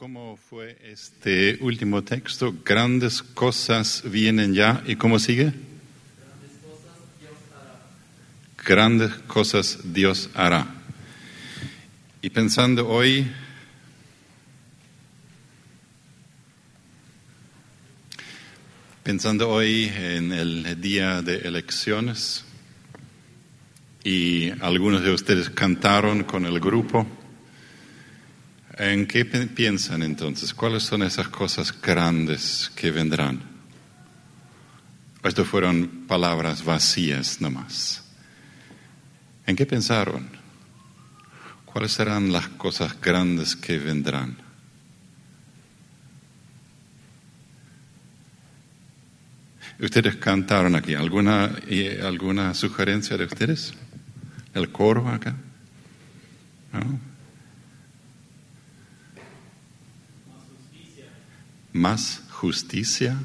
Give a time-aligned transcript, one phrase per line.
[0.00, 2.54] ¿Cómo fue este último texto?
[2.64, 4.82] Grandes cosas vienen ya.
[4.86, 5.52] ¿Y cómo sigue?
[8.64, 10.66] Grandes cosas Dios hará.
[12.22, 13.30] Y pensando hoy,
[19.02, 22.46] pensando hoy en el día de elecciones,
[24.02, 27.06] y algunos de ustedes cantaron con el grupo.
[28.80, 30.54] ¿En qué piensan entonces?
[30.54, 33.42] ¿Cuáles son esas cosas grandes que vendrán?
[35.22, 38.02] Esto fueron palabras vacías nomás.
[39.46, 40.30] ¿En qué pensaron?
[41.66, 44.38] ¿Cuáles serán las cosas grandes que vendrán?
[49.78, 50.94] Ustedes cantaron aquí.
[50.94, 51.54] ¿Alguna,
[52.02, 53.74] alguna sugerencia de ustedes?
[54.54, 55.36] ¿El coro acá?
[56.72, 57.09] ¿No?
[61.72, 63.16] Más justicia.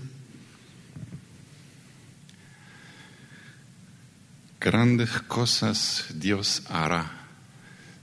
[4.59, 7.11] Grandes cosas Dios hará.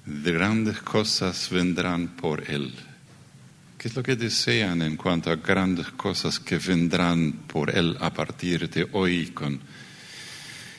[0.06, 2.74] Grandes cosas vendrán por Él.
[3.78, 8.12] ¿Qué es lo que desean en cuanto a grandes cosas que vendrán por Él a
[8.12, 9.60] partir de hoy con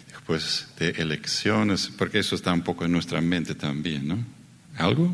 [0.07, 1.91] después de elecciones?
[1.97, 4.25] Porque eso está un poco en nuestra mente también, ¿no?
[4.77, 5.13] ¿Algo?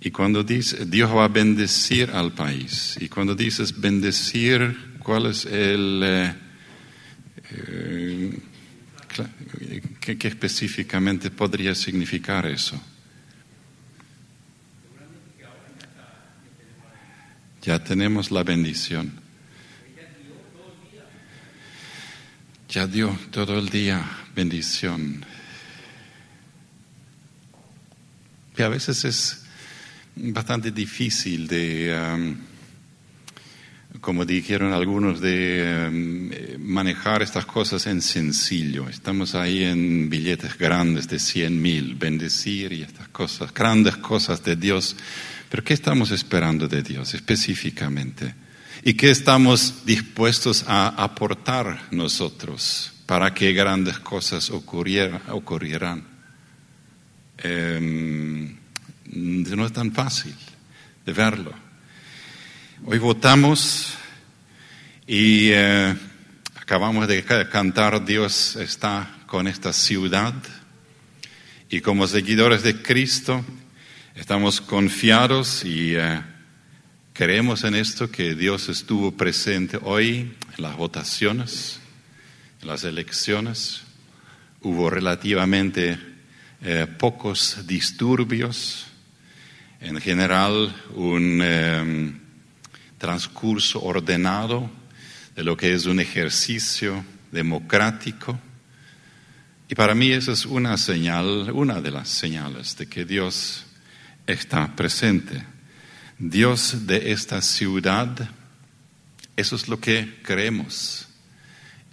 [0.00, 5.44] Y cuando dice Dios va a bendecir al país, y cuando dices bendecir, ¿cuál es
[5.44, 6.02] el...
[6.04, 6.34] Eh,
[7.50, 8.38] eh,
[10.00, 12.80] ¿Qué, ¿Qué, específicamente podría significar eso?
[17.62, 19.12] Ya tenemos la bendición.
[22.68, 24.04] Ya dio todo el día
[24.36, 25.24] bendición.
[28.56, 29.47] Y a veces es
[30.18, 32.36] bastante difícil de, um,
[34.00, 36.30] como dijeron algunos, de um,
[36.62, 38.88] manejar estas cosas en sencillo.
[38.88, 44.56] Estamos ahí en billetes grandes de 100 mil, bendecir y estas cosas, grandes cosas de
[44.56, 44.96] Dios.
[45.48, 48.34] Pero ¿qué estamos esperando de Dios específicamente?
[48.84, 56.02] ¿Y qué estamos dispuestos a aportar nosotros para que grandes cosas ocurrieran?
[57.38, 58.56] Eh,
[59.12, 60.34] no es tan fácil
[61.06, 61.52] de verlo.
[62.84, 63.94] Hoy votamos
[65.06, 65.96] y eh,
[66.54, 70.34] acabamos de cantar Dios está con esta ciudad
[71.70, 73.44] y como seguidores de Cristo
[74.14, 76.20] estamos confiados y eh,
[77.14, 81.80] creemos en esto que Dios estuvo presente hoy en las votaciones,
[82.60, 83.82] en las elecciones.
[84.60, 85.98] Hubo relativamente
[86.60, 88.87] eh, pocos disturbios
[89.80, 92.12] en general un eh,
[92.98, 94.70] transcurso ordenado
[95.36, 98.38] de lo que es un ejercicio democrático.
[99.68, 103.66] Y para mí esa es una señal, una de las señales de que Dios
[104.26, 105.44] está presente.
[106.18, 108.28] Dios de esta ciudad,
[109.36, 111.08] eso es lo que creemos.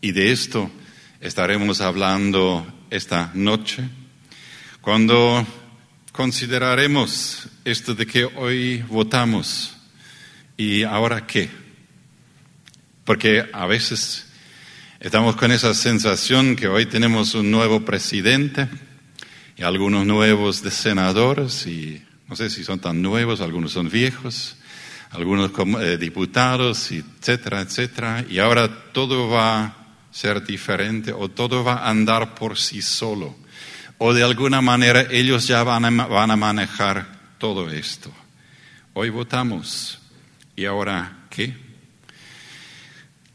[0.02, 0.72] Y de esto
[1.20, 3.84] estaremos hablando esta noche,
[4.82, 5.46] cuando
[6.12, 9.76] consideraremos esto de que hoy votamos
[10.56, 11.50] y ahora qué.
[13.04, 14.28] Porque a veces
[15.00, 18.70] estamos con esa sensación que hoy tenemos un nuevo presidente
[19.58, 24.58] y algunos nuevos senadores y no sé si son tan nuevos, algunos son viejos,
[25.10, 25.52] algunos
[25.82, 28.26] eh, diputados, etcétera, etcétera.
[28.30, 29.76] Y ahora todo va a
[30.12, 33.36] ser diferente o todo va a andar por sí solo
[33.98, 37.15] o de alguna manera ellos ya van a, van a manejar
[37.46, 38.12] todo esto.
[38.96, 40.00] Hoy votamos.
[40.56, 41.54] ¿Y ahora qué?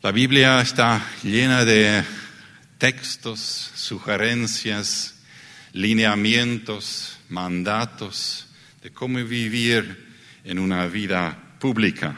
[0.02, 2.02] La Biblia está llena de
[2.76, 3.38] textos,
[3.76, 5.14] sugerencias,
[5.74, 8.48] lineamientos, mandatos
[8.82, 10.08] de cómo vivir
[10.42, 12.16] en una vida pública,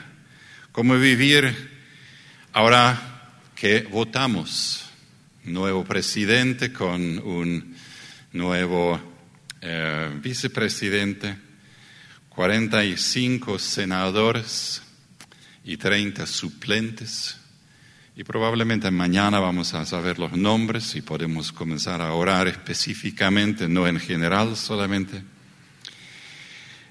[0.73, 1.55] cómo vivir
[2.55, 4.87] ahora que votamos.
[5.45, 7.77] Nuevo presidente con un
[8.33, 8.99] nuevo
[9.61, 11.37] eh, vicepresidente,
[12.43, 14.83] 45 senadores
[15.65, 17.37] y 30 suplentes.
[18.17, 23.87] Y probablemente mañana vamos a saber los nombres y podemos comenzar a orar específicamente, no
[23.87, 25.23] en general solamente.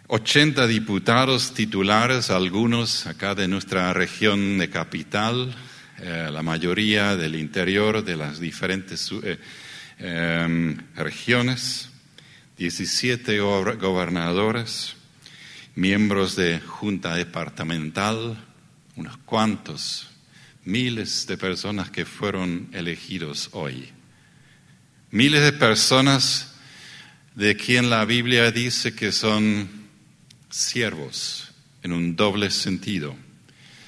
[0.07, 5.53] 80 diputados titulares, algunos acá de nuestra región de capital,
[6.00, 9.38] eh, la mayoría del interior de las diferentes eh,
[10.03, 11.89] Em, regiones,
[12.57, 14.95] 17 gobernadores,
[15.75, 18.38] miembros de junta departamental,
[18.95, 20.09] unos cuantos,
[20.65, 23.89] miles de personas que fueron elegidos hoy.
[25.12, 26.56] Miles de personas
[27.35, 29.69] de quien la Biblia dice que son
[30.50, 31.51] siervos
[31.83, 33.15] en un doble sentido.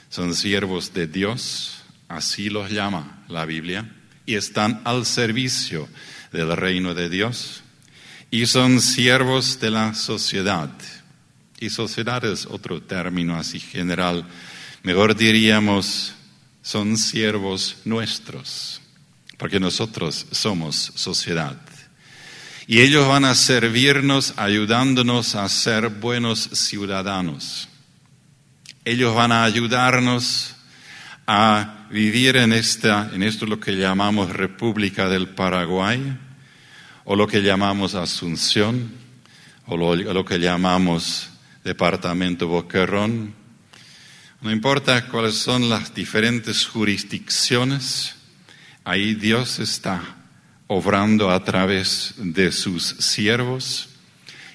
[0.10, 3.90] Son siervos de Dios, así los llama la Biblia,
[4.26, 5.88] y están al servicio
[6.32, 7.64] del reino de Dios,
[8.32, 10.72] y son siervos de la sociedad.
[11.64, 14.26] Y sociedad es otro término así general.
[14.84, 16.14] Mejor diríamos,
[16.62, 18.82] son siervos nuestros,
[19.38, 21.56] porque nosotros somos sociedad.
[22.68, 27.70] Y ellos van a servirnos ayudándonos a ser buenos ciudadanos.
[28.84, 30.56] Ellos van a ayudarnos
[31.26, 36.14] a vivir en esta, en esto lo que llamamos República del Paraguay,
[37.06, 38.92] o lo que llamamos Asunción,
[39.66, 41.30] o lo, lo que llamamos
[41.64, 43.34] Departamento Boquerón.
[44.42, 48.16] No importa cuáles son las diferentes jurisdicciones,
[48.84, 50.02] ahí Dios está
[50.68, 53.90] obrando a través de sus siervos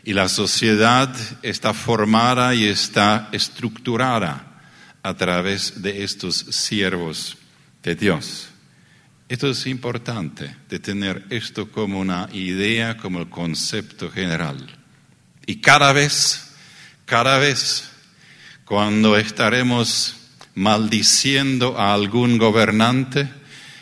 [0.04, 4.62] y la sociedad está formada y está estructurada
[5.02, 7.36] a través de estos siervos
[7.82, 8.48] de Dios.
[9.28, 14.66] Esto es importante, de tener esto como una idea, como el concepto general.
[15.44, 16.47] Y cada vez,
[17.08, 17.88] cada vez,
[18.66, 20.14] cuando estaremos
[20.54, 23.30] maldiciendo a algún gobernante,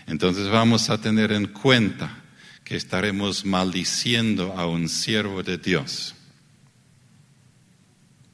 [0.06, 2.22] entonces vamos a tener en cuenta
[2.62, 6.14] que estaremos maldiciendo a un siervo de Dios.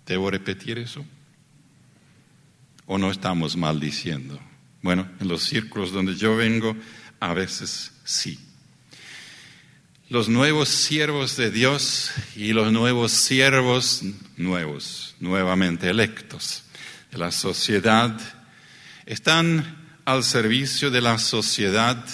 [0.05, 1.03] ¿Debo repetir eso?
[2.85, 4.39] ¿O no estamos maldiciendo?
[4.83, 6.77] Bueno, en los círculos donde yo vengo,
[7.19, 8.39] a veces sí.
[10.13, 14.03] Los nuevos siervos de Dios y los nuevos siervos
[14.37, 16.65] nuevos, nuevamente electos
[17.11, 18.21] de la sociedad,
[19.07, 19.75] están
[20.05, 22.05] al servicio de la sociedad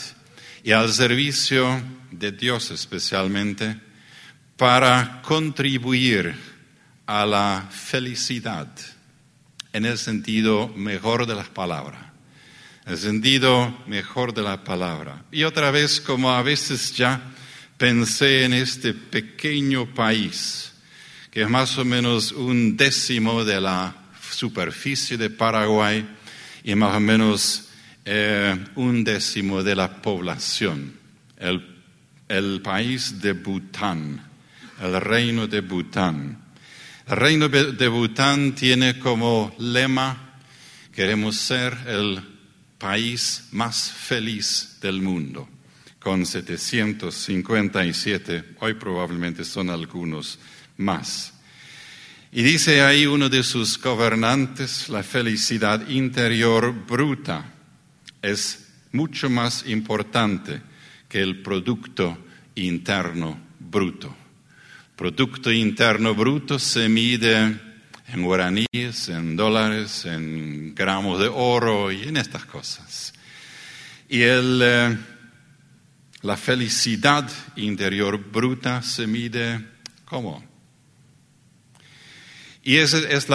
[0.62, 3.81] y al servicio de Dios especialmente
[4.56, 6.37] para contribuir
[7.05, 8.69] a la felicidad
[9.73, 12.12] en el sentido mejor de las palabras,
[12.87, 15.25] el sentido mejor de la palabra.
[15.33, 17.35] Y otra vez, como a veces ya
[17.79, 20.73] pensé en este pequeño país,
[21.31, 23.97] que es más o menos un décimo de la
[24.31, 26.07] superficie de Paraguay
[26.65, 27.69] y más o menos
[28.05, 30.93] eh, un décimo de la población,
[31.39, 31.79] el
[32.29, 34.23] el país de Bután,
[34.81, 36.39] el reino de Bután.
[37.09, 40.35] El reino de Bután tiene como lema,
[40.95, 42.21] queremos ser el
[42.77, 45.49] país más feliz del mundo,
[45.99, 50.39] con 757, hoy probablemente son algunos
[50.77, 51.35] más.
[52.31, 57.53] Y dice ahí uno de sus gobernantes, la felicidad interior bruta
[58.21, 60.61] es mucho más importante
[61.09, 62.19] que el producto
[62.55, 64.15] interno bruto.
[64.94, 67.69] Producto interno bruto se mide
[68.09, 73.12] en guaraníes, en dólares, en gramos de oro y en estas cosas.
[74.09, 74.99] Y el, eh,
[76.29, 77.27] la felicidad
[77.57, 79.65] interior bruta se mide
[80.05, 80.45] ¿cómo?
[82.63, 83.27] Y ese es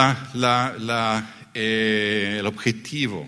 [1.56, 3.28] eh, el objetivo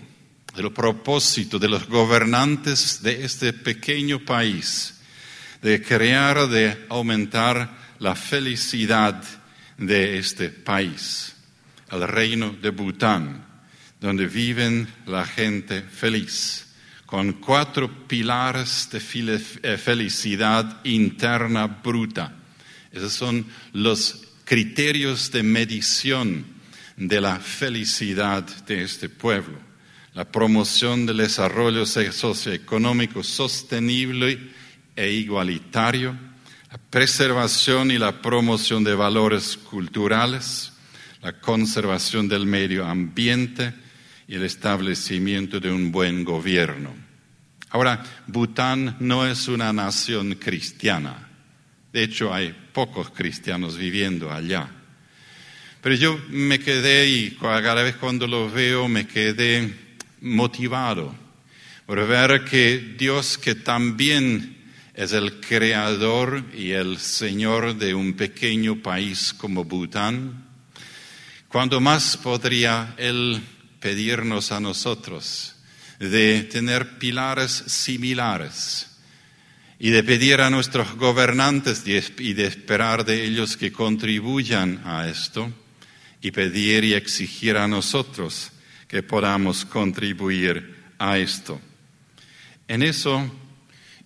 [0.56, 5.00] el propósito de los gobernantes de este pequeño país,
[5.60, 9.20] de crear, de aumentar la felicidad
[9.76, 11.34] de este país,
[11.90, 13.44] el reino de Bután,
[14.00, 16.65] donde viven la gente feliz,
[17.06, 18.98] con cuatro pilares de
[19.62, 22.34] eh, felicidad interna bruta.
[22.90, 26.44] Esos son los criterios de medición
[26.96, 29.58] de la felicidad de este pueblo.
[30.14, 34.50] La promoción del desarrollo socioeconómico sostenible
[34.96, 36.16] e igualitario,
[36.70, 40.72] la preservación y la promoción de valores culturales,
[41.22, 43.74] la conservación del medio ambiente
[44.28, 46.94] y el establecimiento de un buen gobierno.
[47.70, 51.28] Ahora, Bután no es una nación cristiana.
[51.92, 54.68] De hecho, hay pocos cristianos viviendo allá.
[55.80, 59.72] Pero yo me quedé y cada vez cuando lo veo me quedé
[60.20, 61.26] motivado
[61.86, 64.56] por ver que Dios que también
[64.92, 70.44] es el creador y el señor de un pequeño país como Bután,
[71.46, 73.40] cuando más podría Él
[73.80, 75.56] pedirnos a nosotros
[75.98, 78.88] de tener pilares similares
[79.78, 85.52] y de pedir a nuestros gobernantes y de esperar de ellos que contribuyan a esto
[86.20, 88.52] y pedir y exigir a nosotros
[88.88, 91.60] que podamos contribuir a esto.
[92.68, 93.30] En eso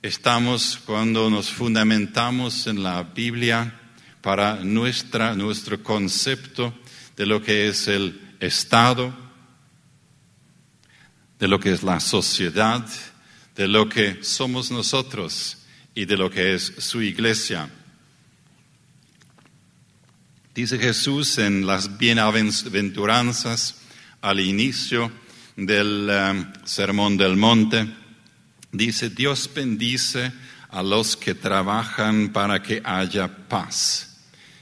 [0.03, 3.81] estamos cuando nos fundamentamos en la Biblia
[4.21, 6.75] para nuestra, nuestro concepto
[7.17, 9.15] de lo que es el Estado,
[11.41, 12.87] de lo que es la sociedad,
[13.57, 15.57] de lo que somos nosotros
[15.95, 17.69] y de lo que es su iglesia.
[20.55, 23.81] Dice Jesús en las bienaventuranzas
[24.21, 25.11] al inicio
[25.57, 27.89] del eh, Sermón del Monte,
[28.71, 30.33] dice, Dios bendice
[30.69, 34.19] a los que trabajan para que haya paz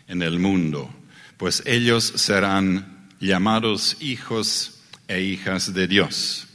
[0.06, 0.94] en el mundo,
[1.36, 6.47] pues ellos serán llamados hijos e hijas de Dios.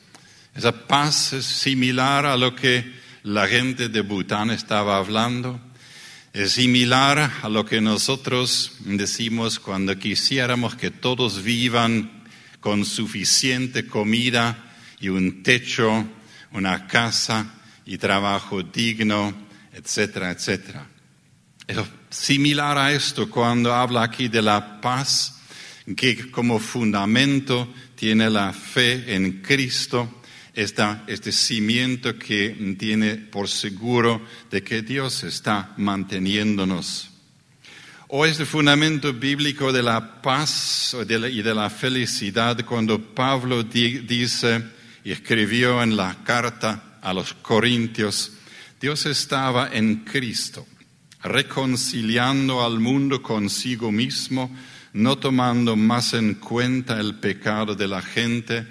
[0.56, 2.86] Esa paz es similar a lo que
[3.24, 5.60] la gente de Bután estaba hablando.
[6.32, 12.24] Es similar a lo que nosotros decimos cuando quisiéramos que todos vivan
[12.60, 16.08] con suficiente comida y un techo,
[16.52, 17.56] una casa
[17.86, 19.34] y trabajo digno,
[19.74, 20.88] etcétera, etcétera.
[21.66, 21.78] Es
[22.12, 25.42] similar a esto cuando habla aquí de la paz
[25.96, 30.22] que como fundamento tiene la fe en Cristo
[30.54, 37.10] este cimiento que tiene por seguro de que Dios está manteniéndonos.
[38.10, 44.64] O este fundamento bíblico de la paz y de la felicidad cuando Pablo dice
[45.04, 48.34] y escribió en la carta a los Corintios,
[48.80, 50.68] Dios estaba en Cristo,
[51.24, 54.56] reconciliando al mundo consigo mismo,
[54.94, 58.68] no tomando más en cuenta el pecado de la gente,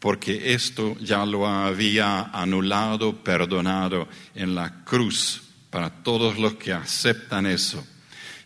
[0.00, 7.46] porque esto ya lo había anulado, perdonado en la cruz para todos los que aceptan
[7.46, 7.86] eso.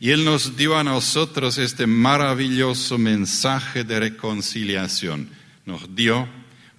[0.00, 5.30] Y Él nos dio a nosotros este maravilloso mensaje de reconciliación.
[5.64, 6.28] Nos dio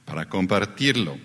[0.03, 1.17] para compartirlo.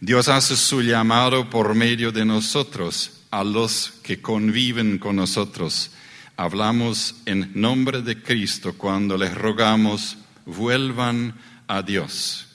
[0.00, 5.90] Dios hace su llamado por medio de nosotros a los que conviven con nosotros.
[6.36, 11.34] Hablamos en nombre de Cristo cuando les rogamos, vuelvan
[11.66, 12.53] a Dios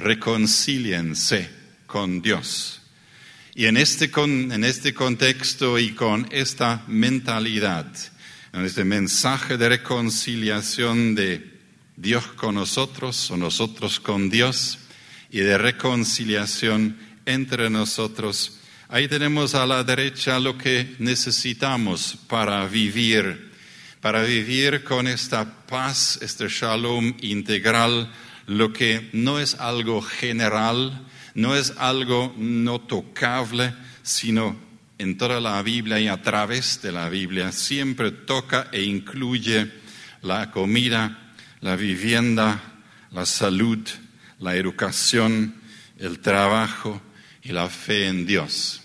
[0.00, 1.48] reconcíliense
[1.86, 2.80] con Dios.
[3.54, 7.86] Y en este, en este contexto y con esta mentalidad,
[8.52, 11.58] en este mensaje de reconciliación de
[11.96, 14.78] Dios con nosotros o nosotros con Dios
[15.30, 23.50] y de reconciliación entre nosotros, ahí tenemos a la derecha lo que necesitamos para vivir,
[24.00, 28.10] para vivir con esta paz, este shalom integral
[28.46, 34.56] lo que no es algo general, no es algo no tocable, sino
[34.98, 39.70] en toda la Biblia y a través de la Biblia siempre toca e incluye
[40.22, 42.60] la comida, la vivienda,
[43.10, 43.78] la salud,
[44.38, 45.54] la educación,
[45.98, 47.00] el trabajo
[47.42, 48.82] y la fe en Dios.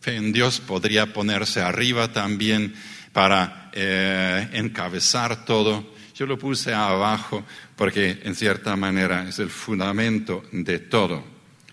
[0.00, 2.74] Fe en Dios podría ponerse arriba también
[3.12, 5.94] para eh, encabezar todo.
[6.18, 7.44] Yo lo puse abajo
[7.76, 11.24] porque en cierta manera es el fundamento de todo.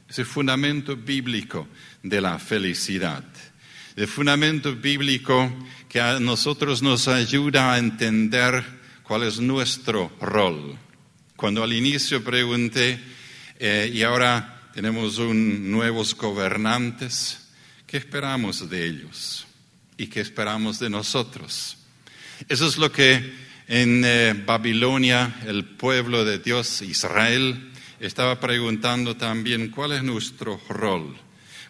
[0.08, 1.68] Es el fundamento bíblico
[2.04, 3.24] de la felicidad.
[3.96, 5.52] El fundamento bíblico
[5.90, 8.64] que a nosotros nos ayuda a entender
[9.02, 10.78] cuál es nuestro rol.
[11.36, 13.00] Cuando al inicio pregunté,
[13.58, 17.50] eh, y ahora tenemos un, nuevos gobernantes,
[17.88, 19.48] ¿qué esperamos de ellos?
[19.98, 21.78] ¿Y qué esperamos de nosotros?
[22.48, 29.69] Eso es lo que en eh, Babilonia, el pueblo de Dios, Israel, estaba preguntando también
[29.69, 31.17] cuál es nuestro rol,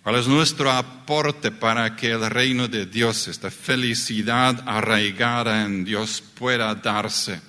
[0.03, 6.21] cuál es nuestro aporte para que el reino de Dios, esta felicidad arraigada en Dios,
[6.21, 7.39] pueda darse.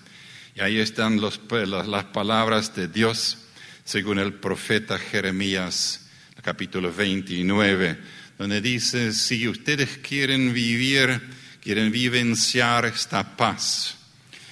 [0.54, 3.38] Y ahí están las palabras de Dios,
[3.84, 6.08] según el profeta Jeremías,
[6.42, 7.98] capítulo 29,
[8.38, 11.20] donde dice, si ustedes quieren vivir,
[11.60, 13.96] quieren vivenciar esta paz,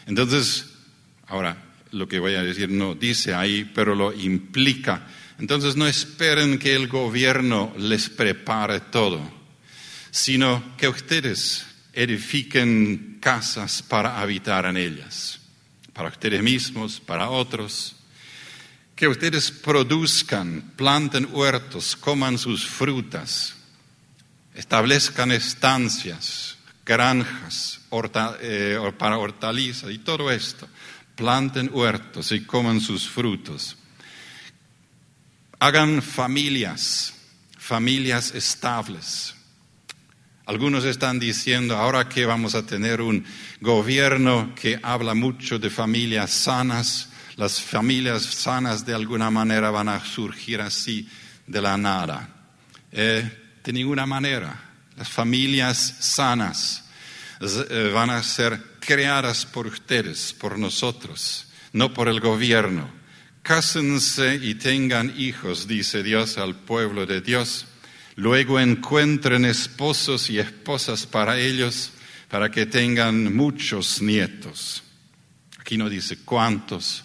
[0.07, 0.67] entonces,
[1.27, 1.57] ahora
[1.93, 5.07] lo que voy a decir no dice ahí, pero lo implica.
[5.39, 9.21] Entonces no esperen que el gobierno les prepare todo,
[10.11, 15.41] sino que ustedes edifiquen casas para habitar en ellas,
[15.93, 17.97] para ustedes mismos, para otros.
[18.95, 23.55] Que ustedes produzcan, planten huertos, coman sus frutas,
[24.55, 27.81] establezcan estancias, granjas
[28.41, 30.69] eh, para hortalizas y todo esto.
[31.15, 33.77] Planten huertos y coman sus frutos.
[35.61, 37.15] Hagan familias,
[37.57, 39.35] familias estables.
[40.47, 43.25] Algunos están diciendo, ahora que vamos a tener un
[43.61, 50.05] gobierno que habla mucho de familias sanas, las familias sanas de alguna manera van a
[50.05, 51.09] surgir así
[51.47, 52.29] de la nada.
[52.93, 54.61] Eh, de ninguna manera.
[54.97, 56.84] Las familias sanas
[57.93, 62.91] van a ser creadas por ustedes, por nosotros, no por el gobierno.
[63.43, 67.67] Cásense y tengan hijos, dice Dios al pueblo de Dios.
[68.17, 71.91] Luego encuentren esposos y esposas para ellos,
[72.31, 74.83] para que tengan muchos nietos.
[75.59, 77.05] Aquí no dice cuántos.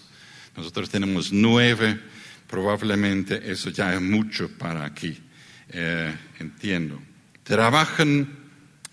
[0.56, 2.00] Nosotros tenemos nueve.
[2.46, 5.18] Probablemente eso ya es mucho para aquí.
[5.68, 7.00] Eh, entiendo.
[7.42, 8.39] Trabajen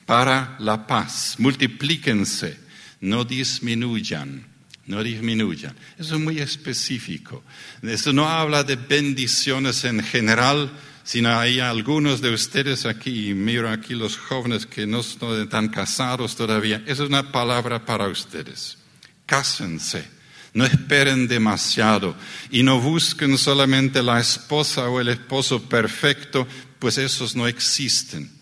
[0.08, 2.58] para la paz, multiplíquense,
[3.02, 4.48] no disminuyan,
[4.86, 5.76] no disminuyan.
[6.00, 7.44] Eso es muy específico.
[7.84, 10.72] Eso no habla de bendiciones en general,
[11.04, 16.38] sino hay algunos de ustedes aquí, y miro aquí los jóvenes que no están casados
[16.38, 18.78] todavía, eso es una palabra para ustedes.
[19.26, 20.16] Cásense.
[20.54, 22.16] No esperen demasiado
[22.50, 26.48] y no busquen solamente la esposa o el esposo perfecto,
[26.80, 28.37] pues esos no existen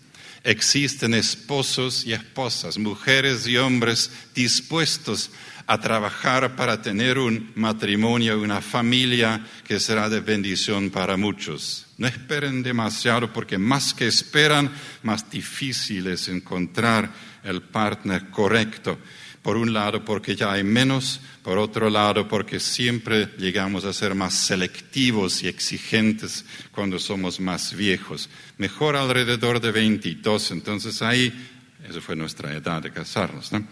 [0.46, 5.32] existen esposos y esposas, mujeres y hombres dispuestos
[5.66, 11.86] a trabajar para tener un matrimonio, una familia que será de bendición para muchos.
[11.98, 14.70] No esperen demasiado porque más que esperan,
[15.02, 17.10] más difícil es encontrar
[17.42, 18.98] el partner correcto.
[19.46, 24.16] Por un lado porque ya hay menos, por otro lado porque siempre llegamos a ser
[24.16, 28.28] más selectivos y exigentes cuando somos más viejos.
[28.58, 31.32] Mejor alrededor de 22, entonces ahí,
[31.88, 33.64] eso fue nuestra edad de casarnos, ¿no?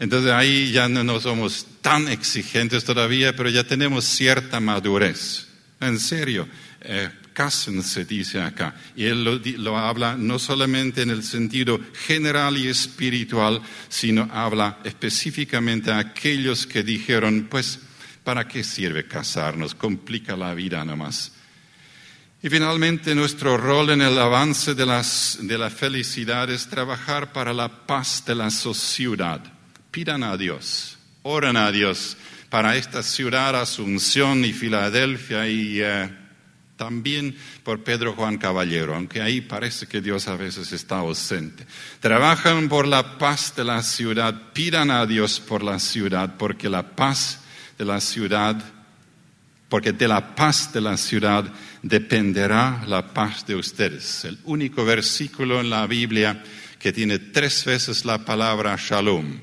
[0.00, 5.46] Entonces ahí ya no, somos tan exigentes todavía, pero ya tenemos cierta madurez.
[5.78, 6.48] En serio,
[6.80, 8.74] eh, cásense, dice acá.
[8.96, 9.24] Y él
[9.58, 16.66] lo, habla no solamente en el sentido general y espiritual, sino habla específicamente a aquellos
[16.66, 17.80] que dijeron, pues,
[18.24, 19.74] ¿para qué sirve casarnos?
[19.74, 21.32] Complica la vida nomás.
[22.42, 24.86] Y finalmente nuestro rol en el avance de,
[25.40, 29.42] de la felicidad es trabajar para la paz de la sociedad.
[29.90, 32.16] Pidan a Dios, oren a Dios
[32.50, 36.19] para esta ciudad, Asunción y Filadelfia y eh,
[36.80, 41.66] también por Pedro Juan Caballero, aunque ahí parece que Dios a veces está ausente.
[42.00, 46.96] Trabajan por la paz de la ciudad, pidan a Dios por la ciudad, porque la
[46.96, 47.40] paz
[47.76, 48.56] de la ciudad,
[49.68, 51.44] porque de la paz de la ciudad
[51.82, 54.24] dependerá la paz de ustedes.
[54.24, 56.42] El único versículo en la Biblia
[56.78, 59.38] que tiene tres veces la palabra shalom.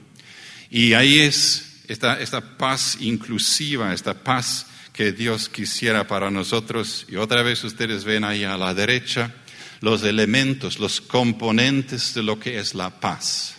[0.72, 4.67] Y ahí es esta, esta paz inclusiva, esta paz
[4.98, 7.06] que Dios quisiera para nosotros.
[7.08, 9.32] Y otra vez ustedes ven ahí a la derecha
[9.80, 13.58] los elementos, los componentes de lo que es la paz.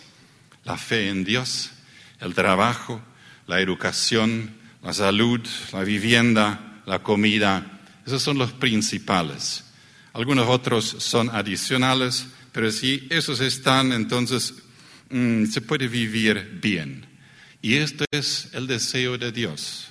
[0.65, 1.71] La fe en Dios,
[2.19, 3.01] el trabajo,
[3.47, 5.39] la educación, la salud,
[5.71, 7.79] la vivienda, la comida.
[8.05, 9.63] Esos son los principales.
[10.11, 14.55] Algunos otros son adicionales, pero si esos están, entonces
[15.09, 17.05] mm, se puede vivir bien.
[17.61, 19.88] Y esto es el deseo de Dios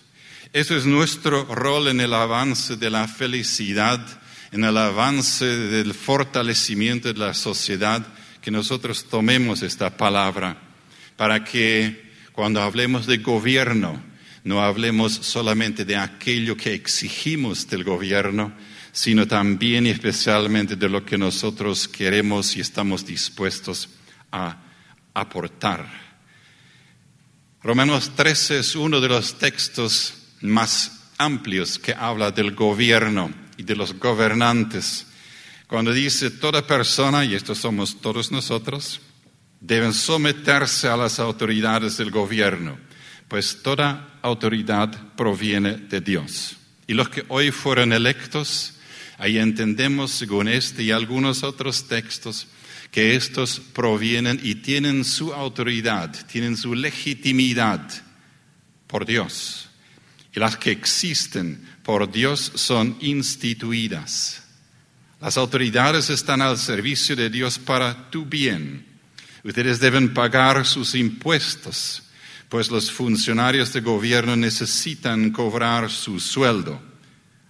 [0.52, 4.00] eso es nuestro rol en el avance de la felicidad,
[4.50, 8.06] en el avance del fortalecimiento de la sociedad,
[8.40, 10.56] que nosotros tomemos esta palabra
[11.16, 14.02] para que cuando hablemos de gobierno,
[14.44, 18.54] no hablemos solamente de aquello que exigimos del gobierno,
[18.92, 23.88] sino también y especialmente de lo que nosotros queremos y estamos dispuestos
[24.32, 24.56] a
[25.12, 26.08] aportar.
[27.62, 33.76] Romanos 13 es uno de los textos más amplios que habla del gobierno y de
[33.76, 35.06] los gobernantes.
[35.66, 39.00] Cuando dice toda persona, y estos somos todos nosotros,
[39.60, 42.78] deben someterse a las autoridades del gobierno,
[43.26, 46.56] pues toda autoridad proviene de Dios.
[46.86, 48.74] Y los que hoy fueron electos,
[49.18, 52.46] ahí entendemos, según este y algunos otros textos,
[52.90, 57.86] que estos provienen y tienen su autoridad, tienen su legitimidad
[58.86, 59.67] por Dios
[60.38, 64.42] las que existen por Dios son instituidas.
[65.20, 68.86] Las autoridades están al servicio de Dios para tu bien.
[69.42, 72.02] Ustedes deben pagar sus impuestos,
[72.48, 76.80] pues los funcionarios de gobierno necesitan cobrar su sueldo.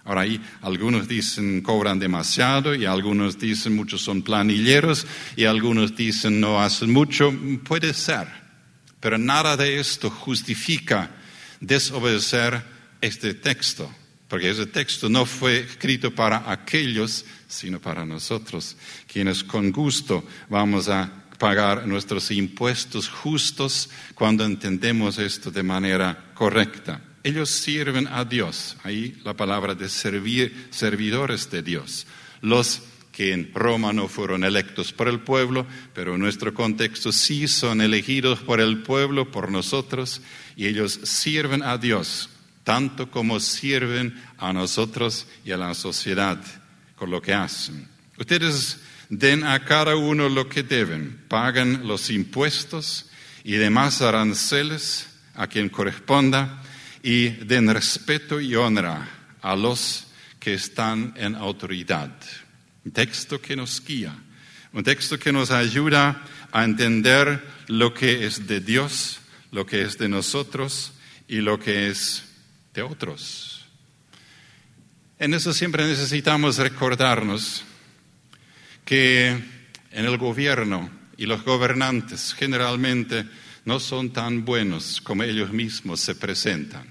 [0.05, 6.39] Ahora ahí algunos dicen cobran demasiado y algunos dicen muchos son planilleros y algunos dicen
[6.39, 7.31] no hacen mucho.
[7.63, 8.27] Puede ser,
[8.99, 11.11] pero nada de esto justifica
[11.59, 13.93] desobedecer este texto,
[14.27, 18.75] porque ese texto no fue escrito para aquellos, sino para nosotros,
[19.11, 27.01] quienes con gusto vamos a pagar nuestros impuestos justos cuando entendemos esto de manera correcta.
[27.23, 28.77] Ellos sirven a Dios.
[28.83, 32.05] Ahí la palabra de servir, servidores de Dios.
[32.41, 37.49] Los que en Roma no fueron electos por el pueblo, pero en nuestro contexto sí
[37.49, 40.21] son elegidos por el pueblo, por nosotros,
[40.55, 42.29] y ellos sirven a Dios,
[42.63, 46.39] tanto como sirven a nosotros y a la sociedad
[46.95, 47.87] con lo que hacen.
[48.17, 53.07] Ustedes den a cada uno lo que deben, pagan los impuestos
[53.43, 56.61] y demás aranceles a quien corresponda
[57.01, 59.07] y den respeto y honra
[59.41, 60.07] a los
[60.39, 62.11] que están en autoridad.
[62.85, 64.13] Un texto que nos guía,
[64.73, 69.19] un texto que nos ayuda a entender lo que es de Dios,
[69.51, 70.93] lo que es de nosotros
[71.27, 72.23] y lo que es
[72.81, 73.65] otros.
[75.17, 77.63] En eso siempre necesitamos recordarnos
[78.85, 83.25] que en el gobierno y los gobernantes generalmente
[83.65, 86.87] no son tan buenos como ellos mismos se presentan,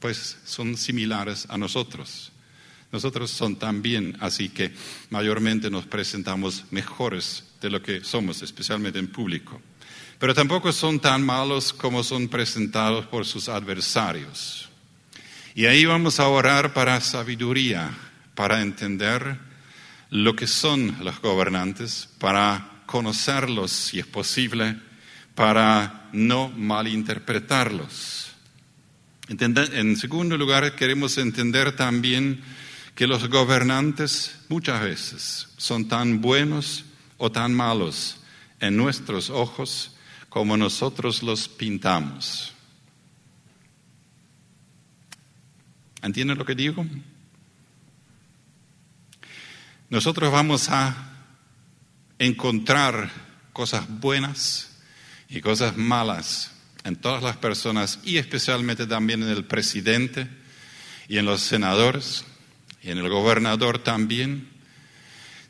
[0.00, 2.32] pues son similares a nosotros.
[2.90, 4.72] Nosotros son también, así que
[5.10, 9.62] mayormente nos presentamos mejores de lo que somos, especialmente en público.
[10.22, 14.68] Pero tampoco son tan malos como son presentados por sus adversarios.
[15.52, 17.90] Y ahí vamos a orar para sabiduría,
[18.36, 19.36] para entender
[20.10, 24.76] lo que son los gobernantes, para conocerlos si es posible,
[25.34, 28.30] para no malinterpretarlos.
[29.26, 32.40] En segundo lugar, queremos entender también
[32.94, 36.84] que los gobernantes muchas veces son tan buenos
[37.18, 38.18] o tan malos
[38.60, 39.91] en nuestros ojos
[40.32, 42.54] como nosotros los pintamos.
[46.00, 46.86] ¿Entienden lo que digo?
[49.90, 50.96] Nosotros vamos a
[52.18, 53.10] encontrar
[53.52, 54.78] cosas buenas
[55.28, 60.26] y cosas malas en todas las personas y especialmente también en el presidente
[61.08, 62.24] y en los senadores
[62.82, 64.48] y en el gobernador también.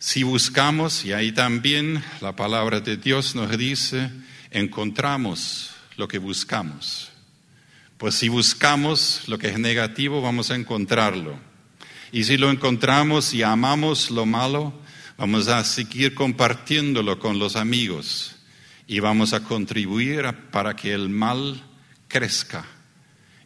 [0.01, 4.11] Si buscamos, y ahí también la palabra de Dios nos dice,
[4.53, 7.11] encontramos lo que buscamos.
[7.99, 11.39] Pues si buscamos lo que es negativo, vamos a encontrarlo.
[12.11, 14.73] Y si lo encontramos y amamos lo malo,
[15.17, 18.37] vamos a seguir compartiéndolo con los amigos
[18.87, 21.63] y vamos a contribuir para que el mal
[22.09, 22.67] crezca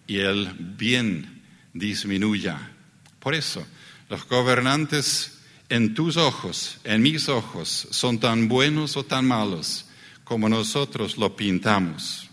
[0.07, 1.42] y el bien
[1.73, 2.73] disminuya.
[3.21, 3.64] Por eso,
[4.09, 5.38] los gobernantes
[5.69, 9.86] en tus ojos, en mis ojos, son tan buenos o tan malos
[10.27, 12.29] como nosotros lo pintamos.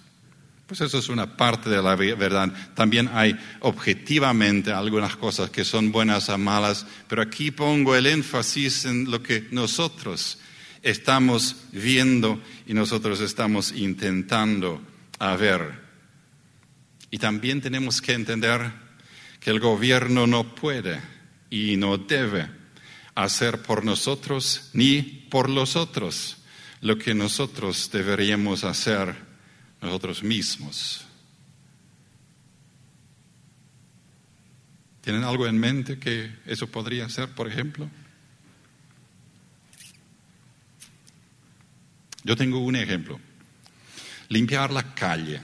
[0.65, 2.51] Pues eso es una parte de la verdad.
[2.73, 8.85] También hay objetivamente algunas cosas que son buenas o malas, pero aquí pongo el énfasis
[8.85, 10.39] en lo que nosotros
[10.81, 14.81] estamos viendo y nosotros estamos intentando
[15.37, 15.79] ver.
[17.11, 18.71] Y también tenemos que entender
[19.39, 20.99] que el gobierno no puede
[21.51, 22.49] y no debe
[23.13, 26.37] hacer por nosotros ni por los otros
[26.83, 29.15] lo que nosotros deberíamos hacer
[29.81, 31.05] nosotros mismos.
[34.99, 37.89] ¿Tienen algo en mente que eso podría ser, por ejemplo?
[42.25, 43.17] Yo tengo un ejemplo.
[44.27, 45.39] Limpiar la calle.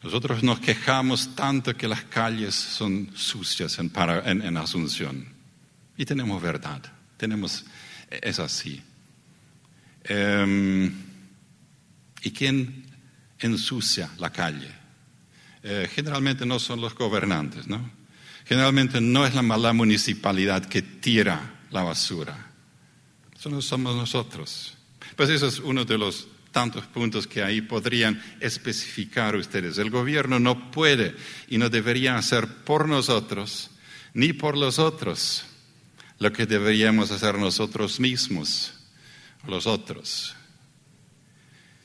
[0.00, 3.90] Nosotros nos quejamos tanto que las calles son sucias en,
[4.42, 5.26] en Asunción.
[5.96, 6.82] Y tenemos verdad.
[7.16, 7.64] Tenemos,
[8.10, 8.80] es así.
[10.08, 10.92] Em,
[12.22, 12.88] ¿Y quién
[13.38, 14.70] ensucia la calle.
[15.62, 17.90] Eh, generalmente no son los gobernantes, ¿no?
[18.44, 22.52] Generalmente no es la, mala municipalidad que tira la basura.
[23.38, 24.74] Eso no somos nosotros.
[25.16, 29.78] Pues eso es uno de los tantos puntos que ahí podrían especificar ustedes.
[29.78, 31.14] El gobierno no puede
[31.48, 33.70] y no debería hacer por nosotros
[34.14, 35.44] ni por los otros
[36.18, 38.72] lo que deberíamos hacer nosotros mismos,
[39.46, 40.34] los otros.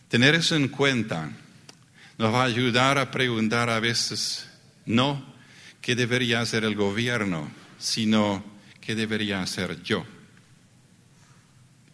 [0.07, 1.31] Tener eso en cuenta
[2.17, 4.47] nos va a ayudar a preguntar a veces
[4.85, 5.33] no
[5.81, 8.43] qué debería hacer el gobierno, sino
[8.79, 10.05] qué debería hacer yo.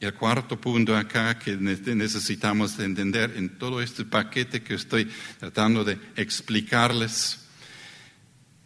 [0.01, 5.83] Y el cuarto punto acá que necesitamos entender en todo este paquete que estoy tratando
[5.83, 7.39] de explicarles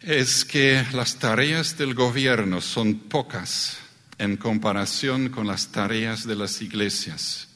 [0.00, 3.78] es que las tareas del gobierno son pocas
[4.18, 7.48] en comparación con las tareas de las iglesias,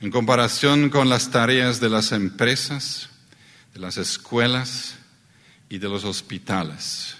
[0.00, 3.08] en comparación con las tareas de las empresas,
[3.74, 4.96] de las escuelas
[5.68, 7.16] y de los hospitales.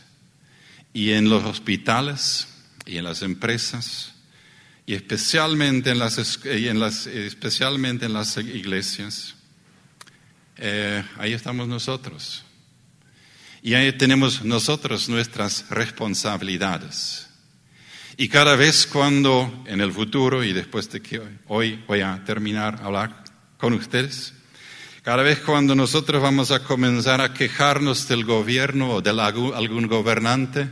[0.92, 2.48] Y en los hospitales
[2.86, 4.14] y en las empresas
[4.86, 9.34] y especialmente en las, en las, especialmente en las iglesias,
[10.56, 12.44] eh, ahí estamos nosotros.
[13.62, 17.25] Y ahí tenemos nosotros nuestras responsabilidades.
[18.18, 22.80] Y cada vez cuando en el futuro, y después de que hoy voy a terminar
[22.80, 23.24] a hablar
[23.58, 24.32] con ustedes,
[25.02, 30.68] cada vez cuando nosotros vamos a comenzar a quejarnos del gobierno o de algún gobernante,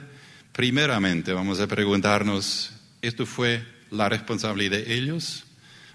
[0.52, 5.44] primeramente vamos a preguntarnos, ¿esto fue la responsabilidad de ellos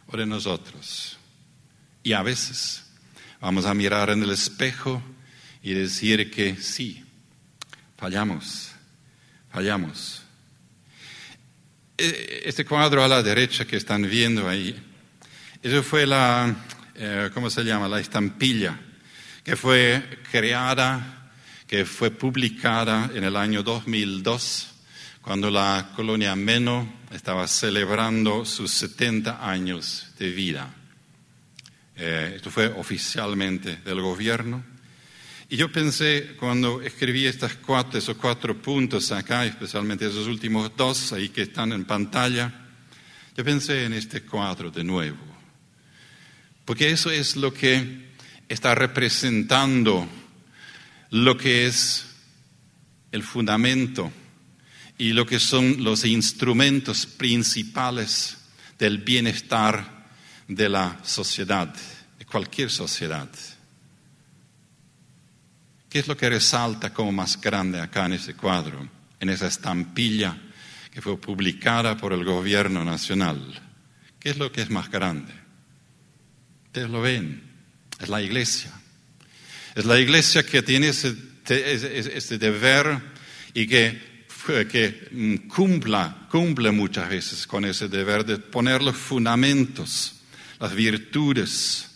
[0.06, 1.18] o de nosotros?
[2.04, 2.84] Y a veces
[3.42, 5.02] vamos a mirar en el espejo
[5.64, 7.04] y decir que sí,
[7.98, 8.72] fallamos,
[9.52, 10.19] fallamos.
[12.00, 14.76] E, este cuadro a la derecha que están viendo ahí,
[15.62, 16.56] eso fue la,
[16.96, 17.90] eh, ¿cómo se llama?
[17.90, 18.80] La estampilla
[19.44, 21.32] que fue creada,
[21.68, 24.70] que fue publicada en el año 2002,
[25.22, 30.74] cuando la colonia Meno estaba celebrando sus 70 años de vida.
[31.96, 34.64] Eh, esto fue oficialmente del gobierno.
[35.52, 41.12] Y yo pensé, cuando escribí estas cuatro, esos cuatro puntos acá, especialmente esos últimos dos
[41.12, 42.68] ahí que están en pantalla,
[43.36, 45.18] yo pensé en este cuadro de nuevo.
[46.66, 48.10] Porque eso es lo que
[48.48, 50.08] está representando
[51.10, 52.06] lo que es
[53.12, 54.12] el fundamento
[55.00, 58.38] y lo que son los instrumentos principales
[58.78, 60.08] del bienestar
[60.48, 61.74] de la sociedad,
[62.20, 63.30] de cualquier sociedad.
[65.90, 68.88] ¿Qué es lo que resalta como más grande acá en ese cuadro,
[69.20, 70.38] en esa estampilla
[70.92, 73.60] que fue publicada por el gobierno nacional?
[74.20, 75.34] ¿Qué es lo que es más grande?
[76.68, 77.42] Ustedes lo ven,
[78.00, 78.72] es la iglesia.
[79.74, 83.02] Es la iglesia que tiene ese, deber
[83.56, 90.22] y que, que mm, cumpla, cumple muchas veces con ese deber de poner los fundamentos,
[90.60, 91.90] las virtudes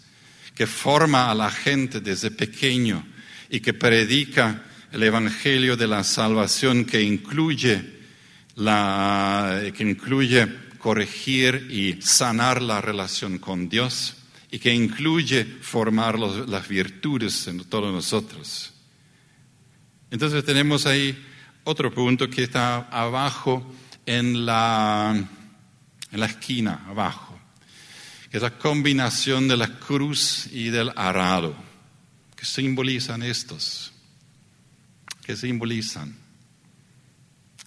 [0.56, 3.13] que forma a la gente desde pequeño
[3.54, 7.84] y que predica el Evangelio de la salvación que incluye,
[8.56, 10.48] la, que incluye
[10.80, 14.16] corregir y sanar la relación con Dios
[14.50, 18.74] y que incluye formar las virtudes en todos nosotros.
[20.10, 21.16] Entonces tenemos ahí
[21.64, 23.72] otro punto que está abajo
[24.04, 25.14] en la,
[26.12, 27.40] en la esquina, abajo,
[28.32, 31.73] que es la combinación de la cruz y del arado
[32.44, 33.92] simbolizan estos?
[35.26, 36.16] ¿Qué simbolizan?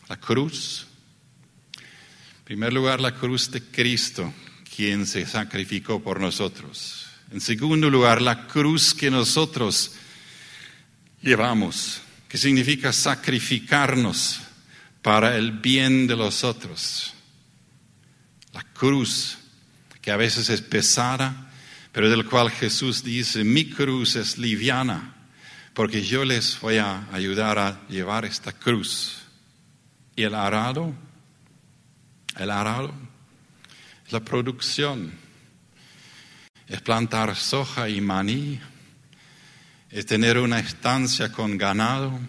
[0.08, 0.86] La cruz.
[2.38, 4.32] En primer lugar, la cruz de Cristo,
[4.76, 7.06] quien se sacrificó por nosotros.
[7.32, 9.92] En segundo lugar, la cruz que nosotros
[11.22, 14.40] llevamos, que significa sacrificarnos
[15.02, 17.14] para el bien de los otros.
[18.52, 19.38] La cruz,
[20.00, 21.45] que a veces es pesada,
[21.96, 25.14] pero del cual Jesús dice, mi cruz es liviana,
[25.72, 29.22] porque yo les voy a ayudar a llevar esta cruz.
[30.14, 30.94] Y el arado,
[32.36, 32.92] el arado
[34.10, 35.10] la producción,
[36.68, 38.60] es plantar soja y maní,
[39.88, 42.20] es tener una estancia con ganado,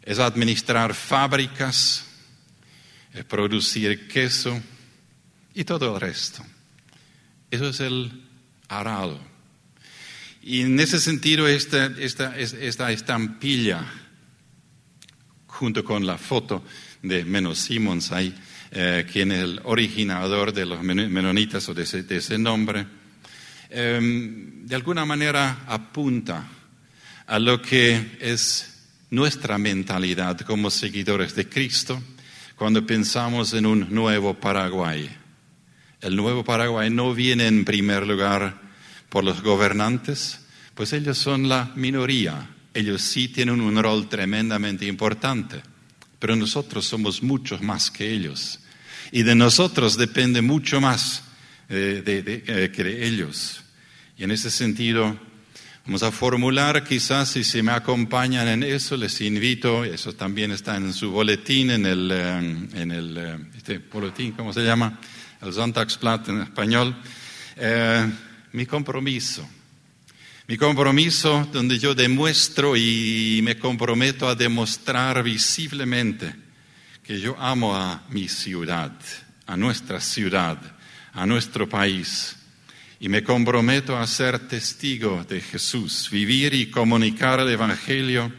[0.00, 2.06] es administrar fábricas,
[3.12, 4.58] es producir queso
[5.52, 6.42] y todo el resto.
[7.50, 8.29] Eso es el
[8.70, 9.20] arado.
[10.42, 13.84] Y en ese sentido, esta, esta, esta estampilla,
[15.46, 16.64] junto con la foto
[17.02, 18.34] de Menos Simons ahí,
[18.70, 22.86] eh, quien es el originador de los menonitas o de ese, nombre,
[23.68, 26.48] em, de alguna manera apunta
[27.26, 32.00] a lo que es nuestra mentalidad como seguidores de Cristo
[32.56, 35.19] cuando pensamos en un nuevo Paraguay.
[36.00, 38.58] El nuevo Paraguay no viene en primer lugar
[39.10, 40.40] por los gobernantes,
[40.74, 42.48] pues ellos son la minoría.
[42.72, 45.60] Ellos sí tienen un rol tremendamente importante,
[46.18, 48.60] pero nosotros somos muchos más que ellos.
[49.12, 51.24] Y de nosotros depende mucho más
[51.68, 53.62] eh, eh, que de ellos.
[54.16, 55.18] Y en ese sentido,
[55.84, 60.76] vamos a formular quizás, si se me acompañan en eso, les invito, eso también está
[60.76, 62.38] en su boletín, en el, eh,
[62.74, 64.98] en el este boletín, ¿cómo se llama?
[65.42, 66.94] El Sonntagsblatt en español,
[67.56, 68.10] eh,
[68.52, 69.48] mi compromiso.
[70.46, 76.34] Mi compromiso donde yo demuestro y me comprometo a demostrar visiblemente
[77.02, 78.92] que yo amo a mi ciudad,
[79.46, 80.58] a nuestra ciudad,
[81.12, 82.36] a nuestro país.
[82.98, 88.32] Y me comprometo a ser testigo de Jesús, vivir y comunicar el Evangelio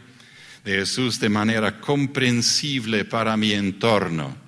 [0.64, 4.41] de Jesús de manera comprensible para mi entorno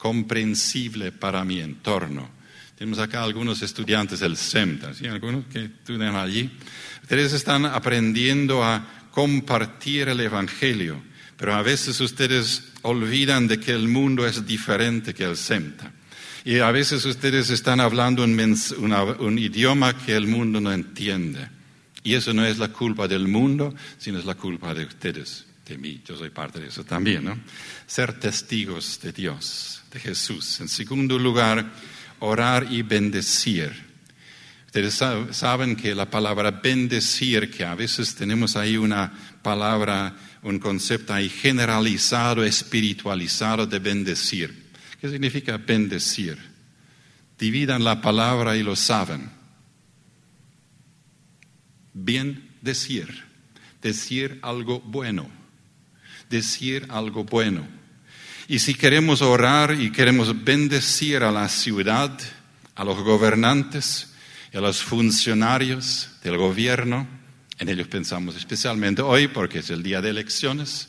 [0.00, 2.30] comprensible para mi entorno.
[2.76, 5.06] Tenemos acá algunos estudiantes del CEMTA, ¿sí?
[5.06, 6.50] algunos que estudian allí.
[7.02, 11.02] Ustedes están aprendiendo a compartir el Evangelio,
[11.36, 15.92] pero a veces ustedes olvidan de que el mundo es diferente que el CEMTA.
[16.46, 18.56] Y a veces ustedes están hablando un,
[19.18, 21.46] un, idioma que el mundo no entiende.
[22.02, 25.76] Y eso no es la culpa del mundo, sino es la culpa de ustedes, de
[25.76, 26.00] mí.
[26.06, 27.38] Yo soy parte de eso también, ¿no?
[27.86, 30.60] Ser testigos de Dios, de Jesús.
[30.60, 31.72] En segundo lugar,
[32.20, 33.90] orar y bendecir.
[34.66, 41.12] Ustedes saben que la palabra bendecir, que a veces tenemos ahí una palabra, un concepto
[41.12, 44.70] ahí generalizado, espiritualizado de bendecir.
[45.00, 46.38] ¿Qué significa bendecir?
[47.36, 49.30] Dividan la palabra y lo saben.
[51.92, 53.24] Bien decir,
[53.82, 55.28] decir algo bueno,
[56.28, 57.79] decir algo bueno.
[58.50, 62.18] Y si queremos orar y queremos bendecir a la ciudad,
[62.74, 64.08] a los gobernantes
[64.52, 67.06] y a los funcionarios del gobierno,
[67.60, 70.88] en ellos pensamos especialmente hoy porque es el día de elecciones,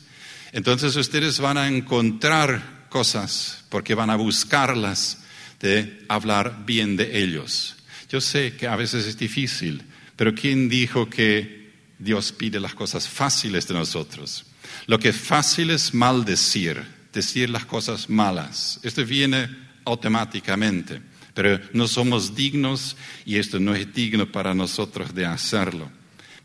[0.50, 5.18] entonces ustedes van a encontrar cosas porque van a buscarlas
[5.60, 7.76] de hablar bien de ellos.
[8.10, 9.84] Yo sé que a veces es difícil,
[10.16, 14.46] pero ¿quién dijo que Dios pide las cosas fáciles de nosotros?
[14.88, 18.80] Lo que es fácil es maldecir, decir las cosas malas.
[18.82, 19.48] Esto viene
[19.84, 21.00] automáticamente,
[21.34, 25.90] pero no somos dignos y esto no es digno para nosotros de hacerlo.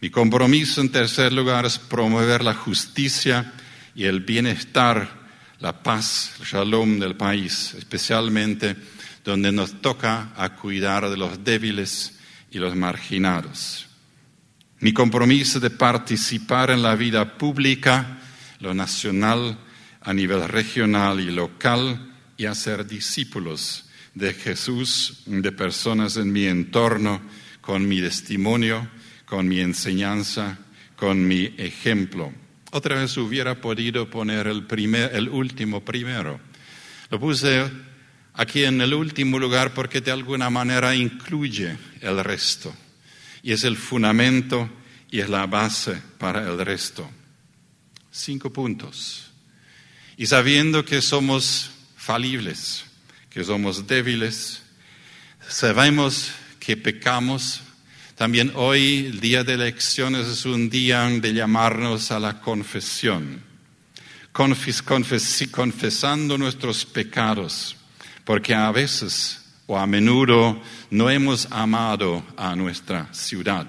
[0.01, 3.53] Mi compromiso, en tercer lugar, es promover la justicia
[3.95, 5.27] y el bienestar
[5.60, 8.75] la paz, el shalom del país, especialmente
[9.23, 12.19] donde nos toca a cuidar de los débiles
[12.51, 13.88] y los marginados.
[14.80, 18.19] Mi compromiso de participar en la vida pública,
[18.60, 19.58] lo nacional,
[20.08, 27.20] a nivel regional y local, y hacer discípulos de Jesús, de personas en mi entorno,
[27.60, 28.88] con mi testimonio,
[29.26, 30.60] con mi enseñanza,
[30.96, 32.32] con mi ejemplo.
[32.72, 36.39] Otra vez hubiera podido poner el, primer, el último primero.
[37.10, 37.70] Lo puse
[38.36, 42.74] aquí en el último lugar porque de alguna manera incluye el resto.
[43.43, 44.70] Y es el fundamento
[45.12, 47.10] y es la base para el resto.
[48.10, 49.27] Cinco puntos.
[50.19, 52.86] Y sabiendo que somos falibles,
[53.30, 54.63] que somos débiles,
[55.47, 57.62] sabemos que pecamos.
[58.15, 63.43] También hoy, el día de elecciones, es un día de llamarnos a la confesión,
[64.32, 67.75] confesando nuestros pecados,
[68.25, 73.67] porque a veces o a menudo no hemos amado a nuestra ciudad,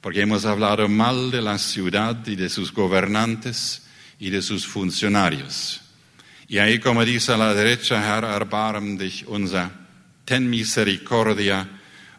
[0.00, 3.82] porque hemos hablado mal de la ciudad y de sus gobernantes
[4.20, 5.80] y de sus funcionarios.
[6.46, 9.70] Y ahí, como dice a la derecha, Herr, erbarm dich unser,
[10.24, 11.68] ten misericordia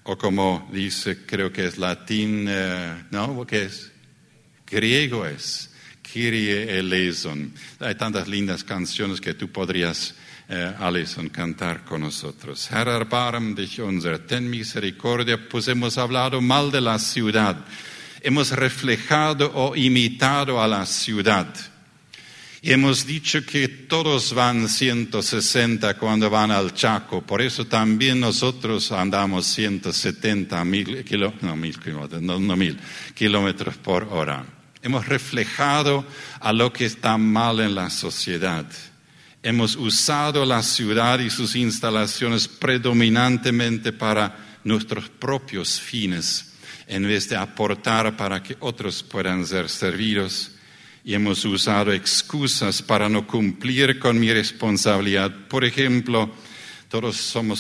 [0.03, 3.45] o como dice, creo que es latín, eh, ¿no?
[3.45, 3.91] ¿Qué es?
[4.65, 5.69] Griego es.
[6.01, 7.53] Kyrie eleison.
[7.79, 10.15] Hay tantas lindas canciones que tú podrías,
[10.49, 12.69] eh, Alison, cantar con nosotros.
[12.71, 17.63] Herr, erbarm dich unser, ten misericordia, pues hemos hablado mal de la ciudad.
[18.21, 21.70] Hemos reflejado o imitado a la ciudad
[22.63, 28.91] y hemos dicho que todos van 160 cuando van al Chaco, por eso también nosotros
[28.91, 31.03] andamos 170 mil,
[31.41, 32.77] no, mil kilómetros, no, mil
[33.15, 34.45] kilómetros por hora.
[34.83, 36.05] Hemos reflejado
[36.39, 38.67] a lo que está mal en la sociedad.
[39.41, 46.53] Hemos usado la ciudad y sus instalaciones predominantemente para nuestros propios fines,
[46.85, 50.51] en vez de aportar para que otros puedan ser servidos
[51.03, 55.47] y hemos usado excusas para no cumplir con mi responsabilidad.
[55.47, 56.31] Por ejemplo,
[56.89, 57.59] todos somos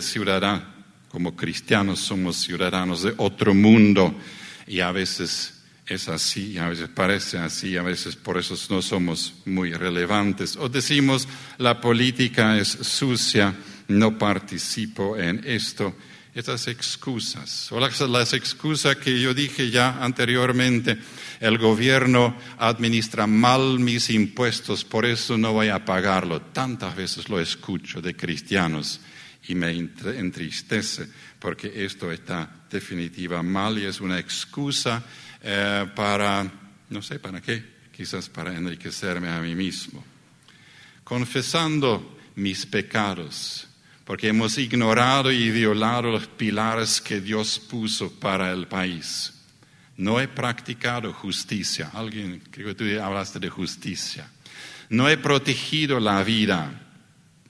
[0.00, 0.64] ciudadanos,
[1.08, 4.14] como cristianos somos ciudadanos de otro mundo
[4.66, 5.54] y a veces
[5.86, 10.56] es así, a veces parece así, a veces por eso no somos muy relevantes.
[10.56, 11.26] O decimos,
[11.58, 13.54] la política es sucia,
[13.88, 15.94] no participo en esto
[16.34, 20.96] estas excusas, o las, las, excusas que yo dije ya anteriormente,
[21.40, 26.40] el gobierno administra mal mis impuestos, por eso no voy a pagarlo.
[26.40, 29.00] Tantas veces lo escucho de cristianos
[29.48, 31.08] y me entristece,
[31.38, 35.02] porque esto está definitiva mal y es una excusa
[35.42, 36.48] eh, para,
[36.90, 40.04] no sé para qué, quizás para enriquecerme a mí mismo.
[41.02, 43.66] Confesando mis pecados,
[44.10, 49.32] porque hemos ignorado y violado los pilares que Dios puso para el país.
[49.96, 51.92] No he practicado justicia.
[51.94, 54.28] Alguien, creo que tú hablaste de justicia.
[54.88, 56.88] No he protegido la vida.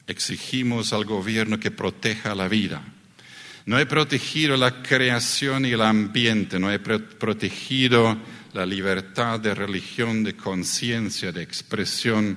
[0.07, 2.83] exigimos al gobierno que proteja la vida.
[3.65, 8.19] No he protegido la creación y el ambiente, no he protegido
[8.53, 12.37] la libertad de religión, de conciencia, de expresión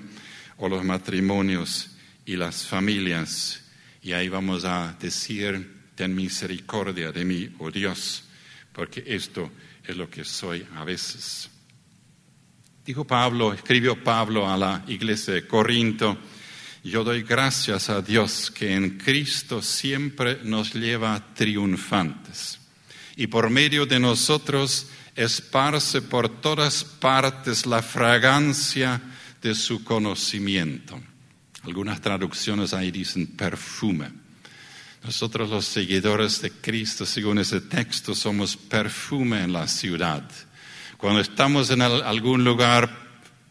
[0.59, 1.89] o los matrimonios
[2.25, 3.62] y las familias.
[4.03, 8.25] Y ahí vamos a decir, ten misericordia de mí, oh Dios,
[8.73, 9.49] porque esto
[9.85, 11.49] es lo que soy a veces.
[12.85, 16.17] Dijo Pablo, escribió Pablo a la iglesia de Corinto,
[16.83, 22.59] yo doy gracias a Dios que en Cristo siempre nos lleva triunfantes
[23.15, 29.01] y por medio de nosotros esparce por todas partes la fragancia
[29.41, 30.99] de su conocimiento.
[31.63, 34.09] Algunas traducciones ahí dicen perfume.
[35.03, 40.23] Nosotros los seguidores de Cristo, según ese texto, somos perfume en la ciudad.
[40.97, 42.89] Cuando estamos en algún lugar,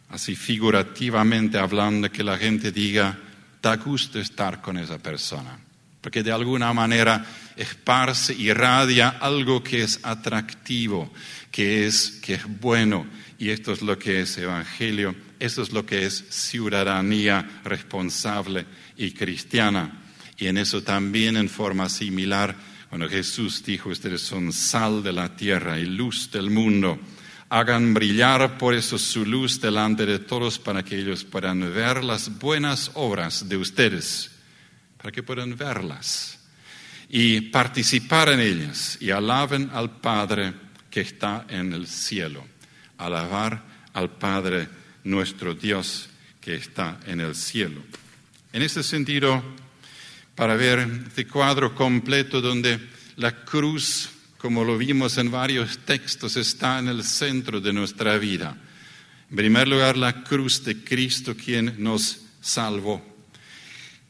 [0.08, 3.18] así figurativamente hablando, que la gente diga,
[3.62, 5.58] da gusto estar con esa persona,
[6.00, 7.24] porque de alguna manera
[7.56, 11.12] esparce, irradia algo que es atractivo,
[11.50, 13.06] que es, que es bueno,
[13.38, 18.64] y esto es lo que es evangelio, esto es lo que es ciudadanía responsable
[18.97, 20.01] y cristiana.
[20.36, 22.55] Y en eso también en forma similar,
[22.88, 27.01] cuando Jesús dijo, ustedes son sal de la tierra y luz del mundo,
[27.49, 32.38] hagan brillar por eso su luz delante de todos para que ellos puedan ver las
[32.38, 34.30] buenas obras de ustedes,
[34.97, 36.38] para que puedan verlas
[37.09, 40.55] y participar en ellas y alaben al Padre
[40.88, 42.47] que está en el cielo,
[42.97, 43.62] alabar
[43.93, 46.09] al Padre nuestro Dios
[46.40, 47.82] que está en el cielo.
[48.53, 49.42] En ese sentido,
[50.34, 52.80] para ver este cuadro completo donde
[53.16, 54.11] la cruz
[54.42, 58.57] como lo vimos en varios textos, está en el centro de nuestra vida.
[59.30, 63.00] En primer lugar, la cruz de Cristo quien nos salvó.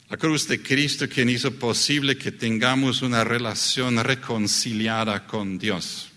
[0.08, 6.08] La cruz de Cristo quien hizo posible que tengamos una relación reconciliada con Dios.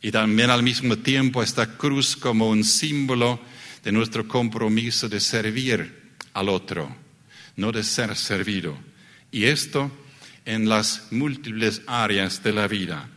[0.00, 3.38] Y también al mismo tiempo esta cruz como un símbolo
[3.82, 6.94] de nuestro compromiso de servir al otro,
[7.56, 8.78] no de ser servido.
[9.30, 9.90] Y esto
[10.44, 13.08] en las múltiples áreas de la vida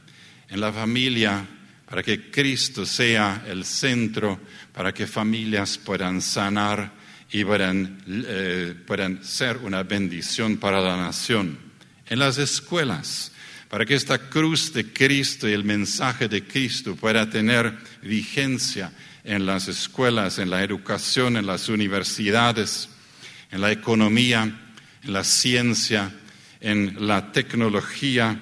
[0.51, 1.47] en la familia
[1.89, 4.39] para que Cristo sea el centro,
[4.74, 6.91] para que familias puedan sanar
[7.32, 11.57] y eh, puedan, ser una bendición para la nación.
[12.05, 13.32] En las escuelas,
[13.70, 18.91] para que esta cruz de Cristo y el mensaje de Cristo pueda tener vigencia
[19.24, 22.89] en las escuelas, en la educación, en las universidades,
[23.51, 24.43] en la economía,
[25.03, 26.11] en la ciencia,
[26.59, 28.39] en la tecnología,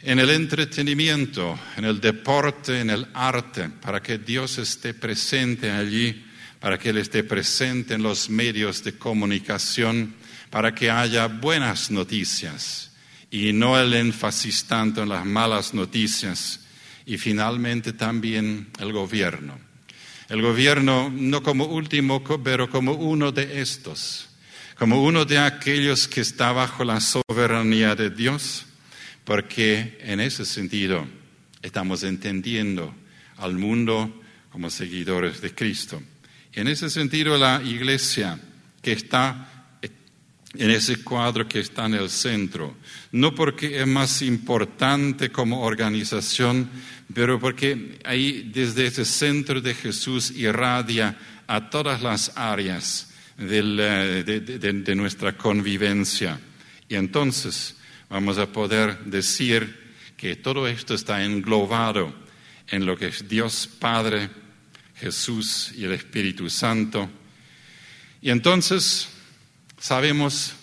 [0.00, 6.24] en el entretenimiento, en el deporte, en el arte, para que Dios esté presente allí,
[6.60, 10.14] para que Él esté presente en los medios de comunicación,
[10.50, 12.92] para que haya buenas noticias
[13.32, 16.60] y no el énfasis tanto en las malas noticias.
[17.06, 19.58] Y finalmente también el gobierno.
[20.32, 24.30] El gobierno no como último, pero como uno de estos,
[24.78, 28.64] como uno de aquellos que está bajo la soberanía de Dios
[29.24, 31.06] porque en ese sentido
[31.60, 32.94] estamos entendiendo
[33.36, 36.02] al mundo como seguidores de Cristo.
[36.54, 38.40] En ese sentido, la iglesia
[38.80, 39.51] que está
[40.54, 42.76] en ese cuadro que está en el centro,
[43.12, 46.68] no porque es más importante como organización,
[47.14, 54.22] pero porque ahí desde ese centro de Jesús irradia a todas las áreas eh,
[54.84, 56.38] de nuestra convivencia.
[56.88, 57.76] Y entonces,
[58.10, 59.80] vamos a poder decir
[60.16, 62.14] que todo esto está englobado
[62.68, 64.28] en lo que es Dios Padre,
[64.96, 67.10] Jesús y el Espíritu Santo.
[68.20, 69.08] Y entonces
[69.82, 70.54] sabemos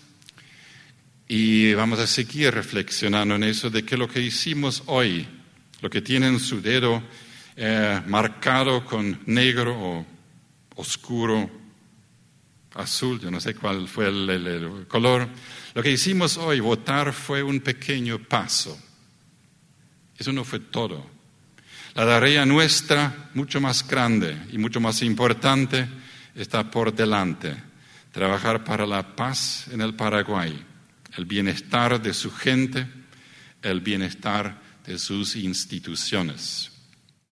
[1.27, 5.27] y vamos a seguir reflexionando en eso de que lo que hicimos hoy,
[5.81, 7.03] lo que tiene en su dedo
[7.57, 10.05] eh, marcado con negro o
[10.77, 11.51] oscuro,
[12.75, 15.27] azul, yo no sé cuál fue el color,
[15.73, 18.79] lo que hicimos hoy, votar, fue un pequeño paso.
[20.17, 21.05] Eso no fue todo.
[21.93, 25.89] La tarea nuestra, mucho más grande y mucho más importante,
[26.35, 27.68] está por delante.
[28.19, 30.53] Trabajar para la paz en el Paraguay,
[31.15, 32.85] el bienestar de su gente,
[33.61, 36.69] el bienestar de sus instituciones.